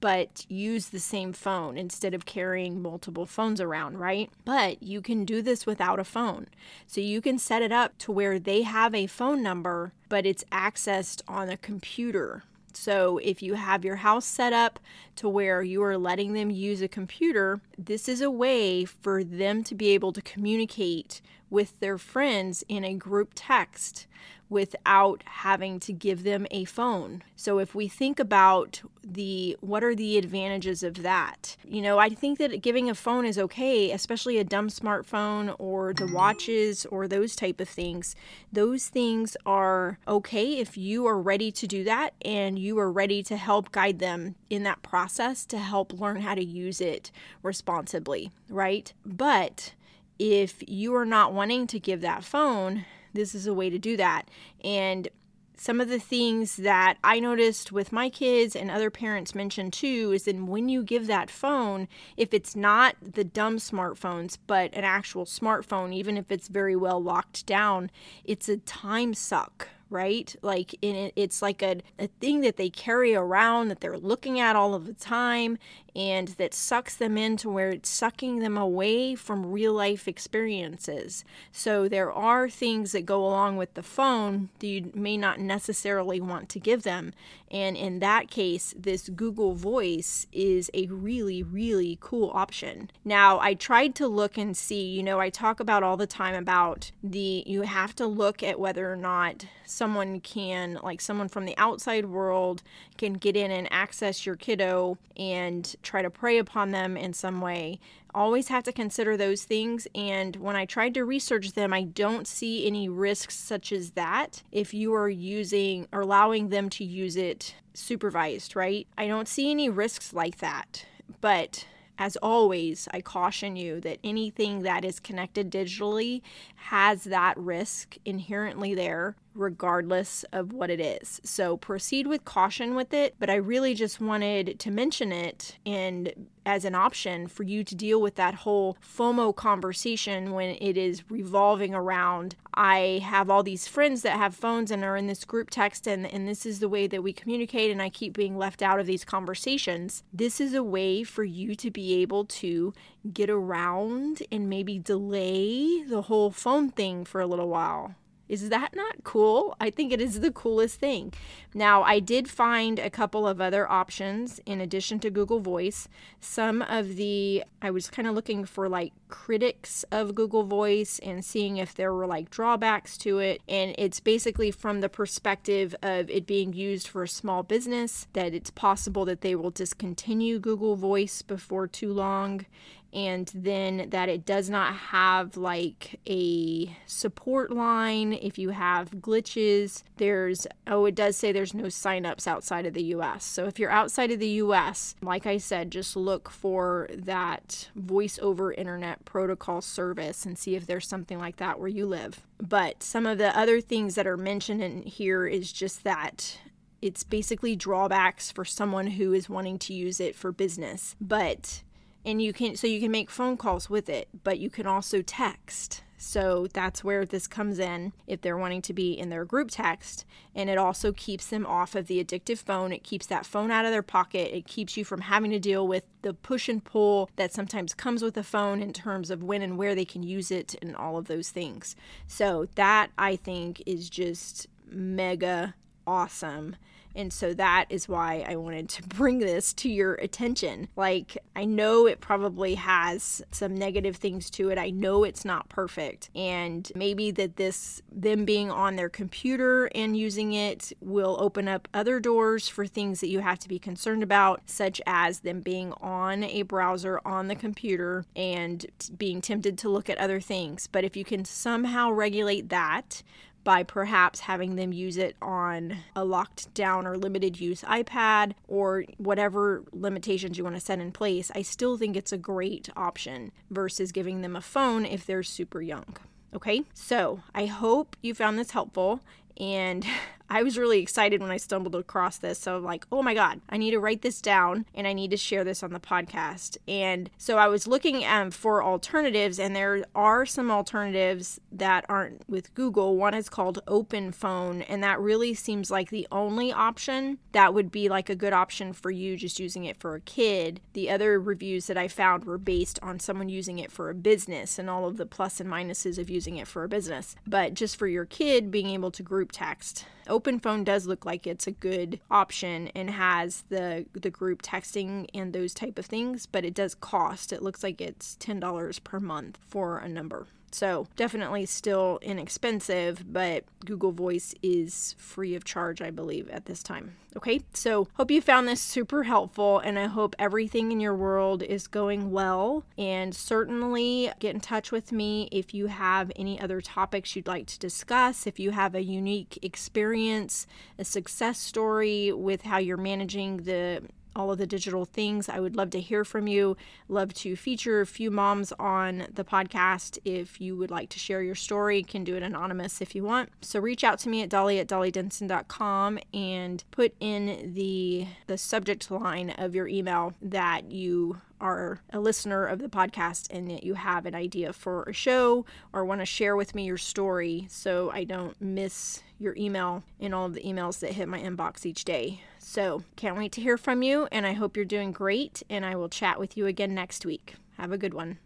but 0.00 0.46
use 0.48 0.88
the 0.88 0.98
same 0.98 1.32
phone 1.32 1.76
instead 1.76 2.14
of 2.14 2.26
carrying 2.26 2.80
multiple 2.80 3.26
phones 3.26 3.60
around, 3.60 3.98
right? 3.98 4.30
But 4.44 4.82
you 4.82 5.02
can 5.02 5.24
do 5.24 5.42
this 5.42 5.66
without 5.66 6.00
a 6.00 6.04
phone. 6.04 6.46
So 6.86 7.00
you 7.00 7.20
can 7.20 7.38
set 7.38 7.62
it 7.62 7.72
up 7.72 7.98
to 7.98 8.12
where 8.12 8.38
they 8.38 8.62
have 8.62 8.94
a 8.94 9.06
phone 9.06 9.42
number, 9.42 9.92
but 10.08 10.26
it's 10.26 10.44
accessed 10.44 11.22
on 11.28 11.48
a 11.48 11.56
computer. 11.56 12.44
So, 12.76 13.18
if 13.18 13.40
you 13.40 13.54
have 13.54 13.84
your 13.84 13.96
house 13.96 14.24
set 14.24 14.52
up 14.52 14.80
to 15.16 15.28
where 15.28 15.62
you 15.62 15.82
are 15.82 15.98
letting 15.98 16.32
them 16.32 16.50
use 16.50 16.82
a 16.82 16.88
computer, 16.88 17.60
this 17.78 18.08
is 18.08 18.20
a 18.20 18.30
way 18.30 18.84
for 18.84 19.22
them 19.22 19.62
to 19.64 19.74
be 19.74 19.88
able 19.90 20.12
to 20.12 20.22
communicate 20.22 21.20
with 21.50 21.78
their 21.80 21.98
friends 21.98 22.64
in 22.68 22.84
a 22.84 22.94
group 22.94 23.30
text 23.34 24.06
without 24.50 25.22
having 25.24 25.80
to 25.80 25.92
give 25.92 26.22
them 26.22 26.46
a 26.50 26.64
phone. 26.64 27.22
So 27.34 27.58
if 27.58 27.74
we 27.74 27.88
think 27.88 28.20
about 28.20 28.82
the 29.02 29.56
what 29.60 29.82
are 29.82 29.94
the 29.94 30.16
advantages 30.18 30.82
of 30.82 31.02
that? 31.02 31.56
You 31.64 31.82
know, 31.82 31.98
I 31.98 32.10
think 32.10 32.38
that 32.38 32.62
giving 32.62 32.88
a 32.88 32.94
phone 32.94 33.24
is 33.24 33.38
okay, 33.38 33.90
especially 33.90 34.38
a 34.38 34.44
dumb 34.44 34.68
smartphone 34.68 35.54
or 35.58 35.92
the 35.92 36.06
watches 36.06 36.86
or 36.86 37.08
those 37.08 37.34
type 37.34 37.60
of 37.60 37.68
things. 37.68 38.14
Those 38.52 38.88
things 38.88 39.36
are 39.44 39.98
okay 40.06 40.58
if 40.58 40.76
you 40.76 41.06
are 41.06 41.20
ready 41.20 41.50
to 41.52 41.66
do 41.66 41.84
that 41.84 42.14
and 42.22 42.58
you 42.58 42.78
are 42.78 42.92
ready 42.92 43.22
to 43.24 43.36
help 43.36 43.72
guide 43.72 43.98
them 43.98 44.36
in 44.50 44.62
that 44.64 44.82
process 44.82 45.03
to 45.48 45.58
help 45.58 45.92
learn 45.92 46.20
how 46.20 46.34
to 46.34 46.44
use 46.44 46.80
it 46.80 47.10
responsibly, 47.42 48.30
right? 48.48 48.92
But 49.04 49.74
if 50.18 50.62
you 50.66 50.94
are 50.94 51.04
not 51.04 51.32
wanting 51.32 51.66
to 51.68 51.78
give 51.78 52.00
that 52.00 52.24
phone, 52.24 52.84
this 53.12 53.34
is 53.34 53.46
a 53.46 53.54
way 53.54 53.70
to 53.70 53.78
do 53.78 53.96
that. 53.96 54.28
And 54.62 55.08
some 55.56 55.80
of 55.80 55.88
the 55.88 56.00
things 56.00 56.56
that 56.56 56.98
I 57.04 57.20
noticed 57.20 57.70
with 57.70 57.92
my 57.92 58.10
kids 58.10 58.56
and 58.56 58.70
other 58.70 58.90
parents 58.90 59.34
mentioned 59.34 59.72
too 59.72 60.12
is 60.12 60.24
that 60.24 60.36
when 60.36 60.68
you 60.68 60.82
give 60.82 61.06
that 61.06 61.30
phone, 61.30 61.88
if 62.16 62.34
it's 62.34 62.56
not 62.56 62.96
the 63.00 63.24
dumb 63.24 63.58
smartphones, 63.58 64.36
but 64.46 64.74
an 64.74 64.84
actual 64.84 65.24
smartphone, 65.24 65.94
even 65.94 66.16
if 66.16 66.30
it's 66.30 66.48
very 66.48 66.74
well 66.74 67.02
locked 67.02 67.46
down, 67.46 67.90
it's 68.24 68.48
a 68.48 68.56
time 68.58 69.14
suck 69.14 69.68
right? 69.90 70.34
Like 70.42 70.74
in 70.82 70.94
it, 70.96 71.12
it's 71.16 71.42
like 71.42 71.62
a, 71.62 71.78
a 71.98 72.08
thing 72.20 72.40
that 72.42 72.56
they 72.56 72.70
carry 72.70 73.14
around 73.14 73.68
that 73.68 73.80
they're 73.80 73.98
looking 73.98 74.40
at 74.40 74.56
all 74.56 74.74
of 74.74 74.86
the 74.86 74.94
time 74.94 75.58
and 75.96 76.28
that 76.28 76.54
sucks 76.54 76.96
them 76.96 77.16
into 77.16 77.48
where 77.48 77.70
it's 77.70 77.88
sucking 77.88 78.40
them 78.40 78.58
away 78.58 79.14
from 79.14 79.52
real 79.52 79.72
life 79.72 80.08
experiences. 80.08 81.24
So 81.52 81.88
there 81.88 82.12
are 82.12 82.48
things 82.48 82.92
that 82.92 83.06
go 83.06 83.24
along 83.24 83.56
with 83.56 83.74
the 83.74 83.82
phone 83.82 84.48
that 84.58 84.66
you 84.66 84.90
may 84.94 85.16
not 85.16 85.38
necessarily 85.38 86.20
want 86.20 86.48
to 86.50 86.58
give 86.58 86.82
them. 86.82 87.12
And 87.50 87.76
in 87.76 88.00
that 88.00 88.30
case, 88.30 88.74
this 88.76 89.08
Google 89.08 89.54
Voice 89.54 90.26
is 90.32 90.70
a 90.74 90.86
really, 90.86 91.44
really 91.44 91.96
cool 92.00 92.32
option. 92.34 92.90
Now, 93.04 93.38
I 93.38 93.54
tried 93.54 93.94
to 93.96 94.08
look 94.08 94.36
and 94.36 94.56
see, 94.56 94.82
you 94.84 95.04
know, 95.04 95.20
I 95.20 95.30
talk 95.30 95.60
about 95.60 95.84
all 95.84 95.96
the 95.96 96.06
time 96.06 96.34
about 96.34 96.90
the, 97.02 97.44
you 97.46 97.62
have 97.62 97.94
to 97.96 98.06
look 98.06 98.42
at 98.42 98.58
whether 98.58 98.92
or 98.92 98.96
not 98.96 99.46
someone 99.64 100.18
can, 100.20 100.80
like 100.82 101.00
someone 101.00 101.28
from 101.28 101.44
the 101.44 101.56
outside 101.56 102.06
world, 102.06 102.62
can 102.98 103.12
get 103.12 103.36
in 103.36 103.52
and 103.52 103.72
access 103.72 104.26
your 104.26 104.34
kiddo 104.34 104.98
and 105.16 105.76
try 105.84 106.02
to 106.02 106.10
prey 106.10 106.38
upon 106.38 106.70
them 106.70 106.96
in 106.96 107.12
some 107.12 107.40
way 107.40 107.78
always 108.14 108.48
have 108.48 108.62
to 108.64 108.72
consider 108.72 109.16
those 109.16 109.44
things. 109.44 109.88
And 109.94 110.36
when 110.36 110.56
I 110.56 110.64
tried 110.64 110.94
to 110.94 111.04
research 111.04 111.52
them, 111.52 111.72
I 111.72 111.82
don't 111.82 112.26
see 112.26 112.66
any 112.66 112.88
risks 112.88 113.36
such 113.36 113.72
as 113.72 113.92
that 113.92 114.42
if 114.52 114.72
you 114.72 114.94
are 114.94 115.08
using 115.08 115.88
or 115.92 116.00
allowing 116.02 116.48
them 116.48 116.70
to 116.70 116.84
use 116.84 117.16
it 117.16 117.54
supervised, 117.74 118.54
right? 118.54 118.86
I 118.96 119.08
don't 119.08 119.28
see 119.28 119.50
any 119.50 119.68
risks 119.68 120.12
like 120.12 120.38
that. 120.38 120.86
But 121.20 121.66
as 121.98 122.16
always, 122.16 122.88
I 122.92 123.00
caution 123.00 123.56
you 123.56 123.80
that 123.80 123.98
anything 124.02 124.62
that 124.62 124.84
is 124.84 124.98
connected 124.98 125.50
digitally 125.50 126.22
has 126.68 127.04
that 127.04 127.36
risk 127.36 127.98
inherently 128.06 128.74
there, 128.74 129.16
regardless 129.34 130.24
of 130.32 130.50
what 130.50 130.70
it 130.70 130.80
is. 130.80 131.20
So 131.22 131.58
proceed 131.58 132.06
with 132.06 132.24
caution 132.24 132.74
with 132.74 132.94
it, 132.94 133.16
but 133.18 133.28
I 133.28 133.34
really 133.34 133.74
just 133.74 134.00
wanted 134.00 134.58
to 134.58 134.70
mention 134.70 135.12
it 135.12 135.58
and 135.66 136.14
as 136.46 136.64
an 136.64 136.74
option 136.74 137.26
for 137.26 137.42
you 137.42 137.64
to 137.64 137.74
deal 137.74 138.00
with 138.00 138.14
that 138.14 138.34
whole 138.34 138.78
FOMO 138.82 139.36
conversation 139.36 140.32
when 140.32 140.56
it 140.58 140.78
is 140.78 141.02
revolving 141.10 141.74
around 141.74 142.34
I 142.56 143.00
have 143.04 143.30
all 143.30 143.42
these 143.42 143.66
friends 143.66 144.02
that 144.02 144.16
have 144.16 144.34
phones 144.34 144.70
and 144.70 144.84
are 144.84 144.96
in 144.96 145.08
this 145.08 145.24
group 145.24 145.50
text 145.50 145.88
and 145.88 146.06
and 146.06 146.28
this 146.28 146.46
is 146.46 146.60
the 146.60 146.68
way 146.68 146.86
that 146.86 147.02
we 147.02 147.12
communicate 147.12 147.70
and 147.70 147.82
I 147.82 147.88
keep 147.88 148.12
being 148.14 148.38
left 148.38 148.62
out 148.62 148.78
of 148.78 148.86
these 148.86 149.04
conversations. 149.04 150.04
This 150.12 150.40
is 150.40 150.54
a 150.54 150.62
way 150.62 151.02
for 151.02 151.24
you 151.24 151.56
to 151.56 151.70
be 151.70 152.00
able 152.02 152.24
to 152.26 152.72
get 153.12 153.28
around 153.28 154.22
and 154.30 154.48
maybe 154.48 154.78
delay 154.78 155.82
the 155.82 156.02
whole 156.02 156.30
phone 156.30 156.53
thing 156.62 157.04
for 157.04 157.20
a 157.20 157.26
little 157.26 157.48
while. 157.48 157.94
Is 158.26 158.48
that 158.48 158.74
not 158.74 159.04
cool? 159.04 159.54
I 159.60 159.68
think 159.68 159.92
it 159.92 160.00
is 160.00 160.20
the 160.20 160.32
coolest 160.32 160.80
thing. 160.80 161.12
Now, 161.52 161.82
I 161.82 162.00
did 162.00 162.26
find 162.26 162.78
a 162.78 162.88
couple 162.88 163.28
of 163.28 163.38
other 163.38 163.70
options 163.70 164.40
in 164.46 164.62
addition 164.62 164.98
to 165.00 165.10
Google 165.10 165.40
Voice. 165.40 165.88
Some 166.20 166.62
of 166.62 166.96
the, 166.96 167.44
I 167.60 167.70
was 167.70 167.90
kind 167.90 168.08
of 168.08 168.14
looking 168.14 168.46
for 168.46 168.66
like 168.66 168.94
critics 169.08 169.84
of 169.92 170.14
Google 170.14 170.44
Voice 170.44 170.98
and 171.00 171.22
seeing 171.22 171.58
if 171.58 171.74
there 171.74 171.92
were 171.92 172.06
like 172.06 172.30
drawbacks 172.30 172.96
to 172.98 173.18
it. 173.18 173.42
And 173.46 173.74
it's 173.76 174.00
basically 174.00 174.50
from 174.50 174.80
the 174.80 174.88
perspective 174.88 175.74
of 175.82 176.08
it 176.08 176.26
being 176.26 176.54
used 176.54 176.88
for 176.88 177.02
a 177.02 177.08
small 177.08 177.42
business, 177.42 178.06
that 178.14 178.32
it's 178.32 178.50
possible 178.50 179.04
that 179.04 179.20
they 179.20 179.34
will 179.34 179.50
discontinue 179.50 180.38
Google 180.38 180.76
Voice 180.76 181.20
before 181.20 181.66
too 181.66 181.92
long 181.92 182.46
and 182.94 183.30
then 183.34 183.88
that 183.90 184.08
it 184.08 184.24
does 184.24 184.48
not 184.48 184.72
have 184.74 185.36
like 185.36 186.00
a 186.08 186.74
support 186.86 187.50
line 187.50 188.12
if 188.12 188.38
you 188.38 188.50
have 188.50 188.92
glitches. 188.92 189.82
There's, 189.96 190.46
oh, 190.68 190.86
it 190.86 190.94
does 190.94 191.16
say 191.16 191.32
there's 191.32 191.54
no 191.54 191.64
signups 191.64 192.28
outside 192.28 192.66
of 192.66 192.74
the 192.74 192.84
US. 192.84 193.24
So 193.24 193.46
if 193.46 193.58
you're 193.58 193.70
outside 193.70 194.12
of 194.12 194.20
the 194.20 194.28
US, 194.28 194.94
like 195.02 195.26
I 195.26 195.38
said, 195.38 195.72
just 195.72 195.96
look 195.96 196.30
for 196.30 196.88
that 196.92 197.68
voice 197.74 198.18
over 198.22 198.52
internet 198.52 199.04
protocol 199.04 199.60
service 199.60 200.24
and 200.24 200.38
see 200.38 200.54
if 200.54 200.66
there's 200.66 200.86
something 200.86 201.18
like 201.18 201.36
that 201.38 201.58
where 201.58 201.68
you 201.68 201.86
live. 201.86 202.24
But 202.38 202.82
some 202.82 203.06
of 203.06 203.18
the 203.18 203.36
other 203.36 203.60
things 203.60 203.96
that 203.96 204.06
are 204.06 204.16
mentioned 204.16 204.62
in 204.62 204.82
here 204.82 205.26
is 205.26 205.52
just 205.52 205.82
that 205.82 206.38
it's 206.80 207.02
basically 207.02 207.56
drawbacks 207.56 208.30
for 208.30 208.44
someone 208.44 208.86
who 208.88 209.12
is 209.14 209.28
wanting 209.28 209.58
to 209.58 209.72
use 209.72 210.00
it 210.00 210.14
for 210.14 210.30
business. 210.30 210.94
But 211.00 211.62
and 212.04 212.20
you 212.20 212.32
can 212.32 212.56
so 212.56 212.66
you 212.66 212.80
can 212.80 212.90
make 212.90 213.10
phone 213.10 213.36
calls 213.36 213.70
with 213.70 213.88
it 213.88 214.08
but 214.22 214.38
you 214.38 214.50
can 214.50 214.66
also 214.66 215.02
text. 215.02 215.82
So 215.96 216.48
that's 216.52 216.84
where 216.84 217.06
this 217.06 217.26
comes 217.26 217.58
in 217.58 217.94
if 218.06 218.20
they're 218.20 218.36
wanting 218.36 218.60
to 218.62 218.74
be 218.74 218.92
in 218.92 219.08
their 219.08 219.24
group 219.24 219.48
text. 219.50 220.04
And 220.34 220.50
it 220.50 220.58
also 220.58 220.92
keeps 220.92 221.26
them 221.28 221.46
off 221.46 221.74
of 221.74 221.86
the 221.86 222.04
addictive 222.04 222.38
phone. 222.38 222.72
It 222.72 222.84
keeps 222.84 223.06
that 223.06 223.24
phone 223.24 223.50
out 223.50 223.64
of 223.64 223.70
their 223.70 223.82
pocket. 223.82 224.36
It 224.36 224.46
keeps 224.46 224.76
you 224.76 224.84
from 224.84 225.02
having 225.02 225.30
to 225.30 225.38
deal 225.38 225.66
with 225.66 225.84
the 226.02 226.12
push 226.12 226.48
and 226.48 226.62
pull 226.62 227.08
that 227.16 227.32
sometimes 227.32 227.72
comes 227.72 228.02
with 228.02 228.18
a 228.18 228.22
phone 228.22 228.60
in 228.60 228.74
terms 228.74 229.10
of 229.10 229.22
when 229.22 229.40
and 229.40 229.56
where 229.56 229.74
they 229.74 229.86
can 229.86 230.02
use 230.02 230.30
it 230.30 230.54
and 230.60 230.76
all 230.76 230.98
of 230.98 231.06
those 231.06 231.30
things. 231.30 231.74
So 232.06 232.48
that 232.54 232.90
i 232.98 233.16
think 233.16 233.62
is 233.66 233.88
just 233.88 234.46
mega 234.66 235.54
awesome 235.86 236.56
and 236.94 237.12
so 237.12 237.34
that 237.34 237.66
is 237.70 237.88
why 237.88 238.24
I 238.26 238.36
wanted 238.36 238.68
to 238.70 238.82
bring 238.88 239.18
this 239.18 239.52
to 239.54 239.68
your 239.68 239.94
attention. 239.94 240.68
Like, 240.76 241.18
I 241.34 241.44
know 241.44 241.86
it 241.86 242.00
probably 242.00 242.54
has 242.54 243.22
some 243.30 243.54
negative 243.54 243.96
things 243.96 244.30
to 244.30 244.50
it. 244.50 244.58
I 244.58 244.70
know 244.70 245.04
it's 245.04 245.24
not 245.24 245.48
perfect. 245.48 246.10
And 246.14 246.70
maybe 246.74 247.10
that 247.12 247.36
this, 247.36 247.82
them 247.90 248.24
being 248.24 248.50
on 248.50 248.76
their 248.76 248.88
computer 248.88 249.66
and 249.74 249.96
using 249.96 250.32
it, 250.32 250.72
will 250.80 251.16
open 251.20 251.48
up 251.48 251.68
other 251.74 252.00
doors 252.00 252.48
for 252.48 252.66
things 252.66 253.00
that 253.00 253.08
you 253.08 253.20
have 253.20 253.38
to 253.40 253.48
be 253.48 253.58
concerned 253.58 254.02
about, 254.02 254.42
such 254.46 254.80
as 254.86 255.20
them 255.20 255.40
being 255.40 255.72
on 255.80 256.24
a 256.24 256.42
browser 256.42 257.00
on 257.04 257.28
the 257.28 257.34
computer 257.34 258.04
and 258.14 258.66
being 258.96 259.20
tempted 259.20 259.58
to 259.58 259.68
look 259.68 259.88
at 259.90 259.98
other 259.98 260.20
things. 260.20 260.66
But 260.66 260.84
if 260.84 260.96
you 260.96 261.04
can 261.04 261.24
somehow 261.24 261.90
regulate 261.90 262.48
that, 262.50 263.02
by 263.44 263.62
perhaps 263.62 264.20
having 264.20 264.56
them 264.56 264.72
use 264.72 264.96
it 264.96 265.16
on 265.22 265.76
a 265.94 266.04
locked 266.04 266.52
down 266.54 266.86
or 266.86 266.96
limited 266.96 267.38
use 267.38 267.62
iPad 267.62 268.32
or 268.48 268.84
whatever 268.98 269.62
limitations 269.72 270.38
you 270.38 270.44
want 270.44 270.56
to 270.56 270.60
set 270.60 270.80
in 270.80 270.90
place, 270.90 271.30
I 271.34 271.42
still 271.42 271.76
think 271.76 271.96
it's 271.96 272.12
a 272.12 272.18
great 272.18 272.70
option 272.76 273.30
versus 273.50 273.92
giving 273.92 274.22
them 274.22 274.34
a 274.34 274.40
phone 274.40 274.84
if 274.84 275.06
they're 275.06 275.22
super 275.22 275.60
young. 275.60 275.96
Okay, 276.34 276.64
so 276.72 277.20
I 277.34 277.46
hope 277.46 277.96
you 278.02 278.14
found 278.14 278.38
this 278.38 278.50
helpful. 278.50 279.00
And 279.38 279.86
I 280.28 280.42
was 280.42 280.58
really 280.58 280.80
excited 280.80 281.20
when 281.20 281.30
I 281.30 281.36
stumbled 281.36 281.74
across 281.74 282.18
this. 282.18 282.38
So 282.38 282.56
I'm 282.56 282.64
like, 282.64 282.86
oh 282.90 283.02
my 283.02 283.14
God, 283.14 283.40
I 283.48 283.56
need 283.56 283.72
to 283.72 283.80
write 283.80 284.02
this 284.02 284.20
down 284.20 284.66
and 284.74 284.86
I 284.86 284.92
need 284.92 285.10
to 285.10 285.16
share 285.16 285.44
this 285.44 285.62
on 285.62 285.72
the 285.72 285.80
podcast. 285.80 286.56
And 286.66 287.10
so 287.18 287.38
I 287.38 287.48
was 287.48 287.66
looking 287.66 288.04
um, 288.04 288.30
for 288.30 288.62
alternatives, 288.62 289.38
and 289.38 289.54
there 289.54 289.84
are 289.94 290.26
some 290.26 290.50
alternatives 290.50 291.40
that 291.52 291.84
aren't 291.88 292.28
with 292.28 292.54
Google. 292.54 292.96
One 292.96 293.14
is 293.14 293.28
called 293.28 293.60
Open 293.66 294.12
Phone, 294.12 294.62
and 294.62 294.82
that 294.82 295.00
really 295.00 295.34
seems 295.34 295.70
like 295.70 295.90
the 295.90 296.06
only 296.10 296.52
option 296.52 297.18
that 297.32 297.54
would 297.54 297.70
be 297.70 297.88
like 297.88 298.08
a 298.08 298.14
good 298.14 298.32
option 298.32 298.72
for 298.72 298.90
you 298.90 299.16
just 299.16 299.38
using 299.38 299.64
it 299.64 299.76
for 299.76 299.94
a 299.94 300.00
kid. 300.00 300.60
The 300.72 300.90
other 300.90 301.20
reviews 301.20 301.66
that 301.66 301.76
I 301.76 301.88
found 301.88 302.24
were 302.24 302.38
based 302.38 302.78
on 302.82 303.00
someone 303.00 303.28
using 303.28 303.58
it 303.58 303.70
for 303.70 303.90
a 303.90 303.94
business 303.94 304.58
and 304.58 304.70
all 304.70 304.86
of 304.86 304.96
the 304.96 305.06
plus 305.06 305.40
and 305.40 305.50
minuses 305.50 305.98
of 305.98 306.10
using 306.10 306.36
it 306.36 306.48
for 306.48 306.64
a 306.64 306.68
business. 306.68 307.14
But 307.26 307.54
just 307.54 307.76
for 307.76 307.86
your 307.86 308.04
kid, 308.04 308.50
being 308.50 308.68
able 308.68 308.90
to 308.92 309.02
group 309.02 309.30
text. 309.32 309.86
Open 310.14 310.38
phone 310.38 310.62
does 310.62 310.86
look 310.86 311.04
like 311.04 311.26
it's 311.26 311.48
a 311.48 311.50
good 311.50 311.98
option 312.08 312.68
and 312.68 312.88
has 312.88 313.42
the 313.48 313.86
the 313.94 314.10
group 314.10 314.42
texting 314.42 315.08
and 315.12 315.32
those 315.32 315.52
type 315.52 315.76
of 315.76 315.86
things, 315.86 316.24
but 316.24 316.44
it 316.44 316.54
does 316.54 316.76
cost. 316.76 317.32
It 317.32 317.42
looks 317.42 317.64
like 317.64 317.80
it's 317.80 318.16
$10 318.20 318.84
per 318.84 319.00
month 319.00 319.40
for 319.44 319.78
a 319.78 319.88
number. 319.88 320.28
So 320.54 320.86
definitely 320.94 321.46
still 321.46 321.98
inexpensive, 322.00 323.12
but 323.12 323.42
Google 323.64 323.90
Voice 323.90 324.36
is 324.40 324.94
free 324.98 325.34
of 325.34 325.42
charge, 325.42 325.82
I 325.82 325.90
believe, 325.90 326.30
at 326.30 326.46
this 326.46 326.62
time. 326.62 326.94
Okay, 327.16 327.40
so 327.52 327.88
hope 327.94 328.12
you 328.12 328.20
found 328.22 328.46
this 328.46 328.60
super 328.60 329.02
helpful, 329.02 329.58
and 329.58 329.76
I 329.80 329.86
hope 329.88 330.14
everything 330.16 330.70
in 330.70 330.78
your 330.78 330.94
world 330.94 331.42
is 331.42 331.66
going 331.66 332.12
well. 332.12 332.64
And 332.78 333.12
certainly 333.16 334.12
get 334.20 334.36
in 334.36 334.40
touch 334.40 334.70
with 334.70 334.92
me 334.92 335.28
if 335.32 335.54
you 335.54 335.66
have 335.66 336.12
any 336.14 336.40
other 336.40 336.60
topics 336.60 337.16
you'd 337.16 337.26
like 337.26 337.48
to 337.48 337.58
discuss, 337.58 338.24
if 338.24 338.38
you 338.38 338.52
have 338.52 338.76
a 338.76 338.82
unique 338.84 339.40
experience, 339.42 340.46
a 340.78 340.84
success 340.84 341.40
story 341.40 342.12
with 342.12 342.42
how 342.42 342.58
you're 342.58 342.76
managing 342.76 343.38
the 343.38 343.82
all 344.16 344.30
of 344.30 344.38
the 344.38 344.46
digital 344.46 344.84
things. 344.84 345.28
I 345.28 345.40
would 345.40 345.56
love 345.56 345.70
to 345.70 345.80
hear 345.80 346.04
from 346.04 346.26
you. 346.26 346.56
Love 346.88 347.14
to 347.14 347.36
feature 347.36 347.80
a 347.80 347.86
few 347.86 348.10
moms 348.10 348.52
on 348.58 349.06
the 349.12 349.24
podcast. 349.24 349.98
If 350.04 350.40
you 350.40 350.56
would 350.56 350.70
like 350.70 350.88
to 350.90 350.98
share 350.98 351.22
your 351.22 351.34
story, 351.34 351.82
can 351.82 352.04
do 352.04 352.16
it 352.16 352.22
anonymous 352.22 352.80
if 352.80 352.94
you 352.94 353.02
want. 353.02 353.30
So 353.40 353.60
reach 353.60 353.84
out 353.84 353.98
to 354.00 354.08
me 354.08 354.22
at 354.22 354.28
dolly 354.28 354.58
at 354.58 354.68
dollydenson.com 354.68 355.98
and 356.12 356.64
put 356.70 356.94
in 357.00 357.52
the 357.54 358.06
the 358.26 358.38
subject 358.38 358.90
line 358.90 359.30
of 359.30 359.54
your 359.54 359.68
email 359.68 360.14
that 360.22 360.70
you 360.70 361.20
are 361.44 361.78
a 361.92 362.00
listener 362.00 362.46
of 362.46 362.58
the 362.58 362.68
podcast 362.68 363.26
and 363.30 363.50
that 363.50 363.64
you 363.64 363.74
have 363.74 364.06
an 364.06 364.14
idea 364.14 364.50
for 364.50 364.82
a 364.84 364.94
show 364.94 365.44
or 365.74 365.84
want 365.84 366.00
to 366.00 366.06
share 366.06 366.36
with 366.36 366.54
me 366.54 366.64
your 366.64 366.78
story 366.78 367.46
so 367.50 367.90
I 367.90 368.04
don't 368.04 368.40
miss 368.40 369.02
your 369.18 369.36
email 369.36 369.84
in 370.00 370.14
all 370.14 370.24
of 370.24 370.32
the 370.32 370.40
emails 370.40 370.80
that 370.80 370.92
hit 370.92 371.06
my 371.06 371.20
inbox 371.20 371.66
each 371.66 371.84
day. 371.84 372.22
So, 372.38 372.82
can't 372.96 373.18
wait 373.18 373.32
to 373.32 373.42
hear 373.42 373.58
from 373.58 373.82
you, 373.82 374.08
and 374.10 374.26
I 374.26 374.32
hope 374.32 374.56
you're 374.56 374.64
doing 374.64 374.90
great, 374.90 375.42
and 375.50 375.66
I 375.66 375.76
will 375.76 375.88
chat 375.88 376.18
with 376.18 376.36
you 376.36 376.46
again 376.46 376.74
next 376.74 377.04
week. 377.04 377.34
Have 377.58 377.72
a 377.72 377.78
good 377.78 377.92
one. 377.92 378.18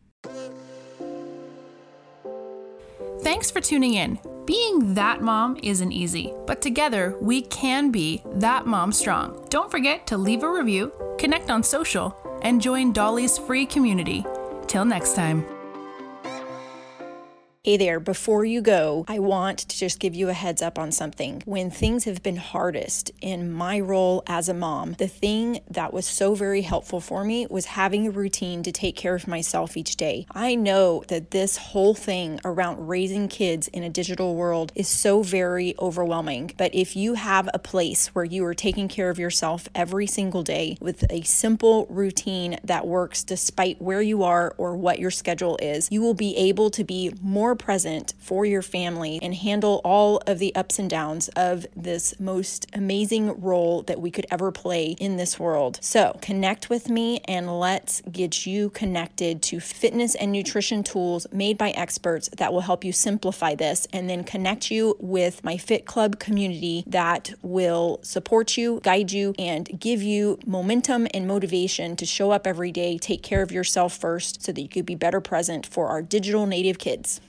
Thanks 3.20 3.50
for 3.50 3.60
tuning 3.60 3.94
in. 3.94 4.18
Being 4.46 4.94
that 4.94 5.22
mom 5.22 5.58
isn't 5.62 5.92
easy, 5.92 6.32
but 6.46 6.62
together 6.62 7.16
we 7.20 7.42
can 7.42 7.90
be 7.90 8.22
that 8.26 8.66
mom 8.66 8.92
strong. 8.92 9.44
Don't 9.50 9.70
forget 9.70 10.06
to 10.06 10.16
leave 10.16 10.44
a 10.44 10.50
review, 10.50 10.92
connect 11.18 11.50
on 11.50 11.62
social, 11.62 12.16
and 12.42 12.61
join 12.61 12.92
Dolly's 12.92 13.38
free 13.38 13.66
community. 13.66 14.25
Till 14.66 14.85
next 14.85 15.14
time. 15.14 15.58
Hey 17.68 17.76
there, 17.76 18.00
before 18.00 18.46
you 18.46 18.62
go, 18.62 19.04
I 19.08 19.18
want 19.18 19.58
to 19.58 19.76
just 19.76 20.00
give 20.00 20.14
you 20.14 20.30
a 20.30 20.32
heads 20.32 20.62
up 20.62 20.78
on 20.78 20.90
something. 20.90 21.42
When 21.44 21.70
things 21.70 22.04
have 22.04 22.22
been 22.22 22.37
hardest 22.37 23.10
in 23.20 23.52
my 23.52 23.78
role 23.78 24.22
as 24.26 24.48
a 24.48 24.54
mom, 24.54 24.94
the 24.94 25.06
thing 25.06 25.60
that 25.68 25.92
was 25.92 26.06
so 26.06 26.34
very 26.34 26.62
helpful 26.62 26.98
for 26.98 27.25
me 27.25 27.46
was 27.50 27.66
having 27.66 28.06
a 28.06 28.10
routine 28.10 28.62
to 28.62 28.72
take 28.72 28.96
care 28.96 29.14
of 29.14 29.28
myself 29.28 29.76
each 29.76 29.96
day. 29.96 30.25
I 30.30 30.54
know 30.54 31.04
that 31.08 31.30
this 31.30 31.58
whole 31.58 31.92
thing 31.92 32.40
around 32.42 32.88
raising 32.88 33.28
kids 33.28 33.68
in 33.68 33.82
a 33.82 33.90
digital 33.90 34.34
world 34.34 34.72
is 34.75 34.88
so 34.88 35.22
very 35.22 35.75
overwhelming, 35.78 36.52
but 36.56 36.75
if 36.75 36.96
you 36.96 37.16
have 37.16 37.50
a 37.52 37.58
place 37.58 38.14
where 38.14 38.25
you 38.25 38.46
are 38.46 38.54
taking 38.54 38.88
care 38.88 39.10
of 39.10 39.18
yourself 39.18 39.68
every 39.75 40.06
single 40.06 40.42
day 40.42 40.78
with 40.80 41.04
a 41.10 41.20
simple 41.20 41.87
routine 41.90 42.58
that 42.64 42.87
works 42.87 43.22
despite 43.22 43.82
where 43.82 44.00
you 44.00 44.22
are 44.22 44.54
or 44.56 44.75
what 44.75 44.98
your 44.98 45.10
schedule 45.10 45.58
is, 45.60 45.92
you 45.92 46.00
will 46.00 46.14
be 46.14 46.34
able 46.34 46.70
to 46.70 46.82
be 46.82 47.12
more 47.20 47.58
present 47.59 48.15
for 48.19 48.45
your 48.45 48.62
family 48.62 49.19
and 49.23 49.35
handle 49.35 49.81
all 49.85 50.23
of 50.27 50.38
the 50.38 50.55
ups 50.55 50.79
and 50.79 50.88
downs 50.88 51.29
of 51.37 51.67
this 51.77 52.19
most 52.19 52.67
amazing 52.73 53.41
role 53.41 53.83
that 53.83 54.00
we 54.00 54.11
could 54.11 54.27
ever 54.31 54.50
play 54.50 54.97
in 54.99 55.17
this 55.17 55.38
world. 55.38 55.79
So, 55.83 56.19
connect 56.23 56.71
with 56.71 56.88
me 56.88 57.21
and 57.27 57.59
let's 57.59 58.00
get 58.11 58.47
you 58.47 58.71
connected 58.71 59.43
to 59.43 59.61
fitness 59.61 60.15
and 60.15 60.33
nutrition 60.33 60.83
tools 60.83 61.27
made 61.33 61.59
by 61.59 61.71
experts 61.71 62.29
that 62.37 62.53
will 62.53 62.62
help 62.62 62.85
you 62.85 62.93
simplify 62.93 63.55
this 63.55 63.87
and 63.93 64.09
then 64.09 64.25
connect 64.25 64.71
you 64.71 64.97
with 65.00 65.45
my 65.45 65.57
Fit 65.57 65.85
Club 65.85 66.19
community 66.19 66.85
that 66.87 67.33
will 67.43 68.00
support 68.03 68.57
you, 68.57 68.81
guide 68.83 69.12
you, 69.12 69.35
and 69.38 69.79
give 69.81 70.03
you 70.03 70.38
momentum 70.47 71.07
and 71.12 71.27
motivation 71.27 71.97
to 71.97 72.07
show 72.07 72.31
up 72.31 72.47
every 72.47 72.73
day, 72.73 72.99
take 72.99 73.23
care 73.23 73.43
of 73.43 73.53
yourself 73.53 73.97
first 73.97 74.43
so 74.43 74.53
that 74.53 74.61
you 74.61 74.69
could 74.69 74.87
be 74.87 74.95
better 74.95 75.21
present 75.21 75.67
for 75.67 75.88
our 75.88 76.03
digital 76.03 76.47
native 76.47 76.79
kids. 76.79 77.21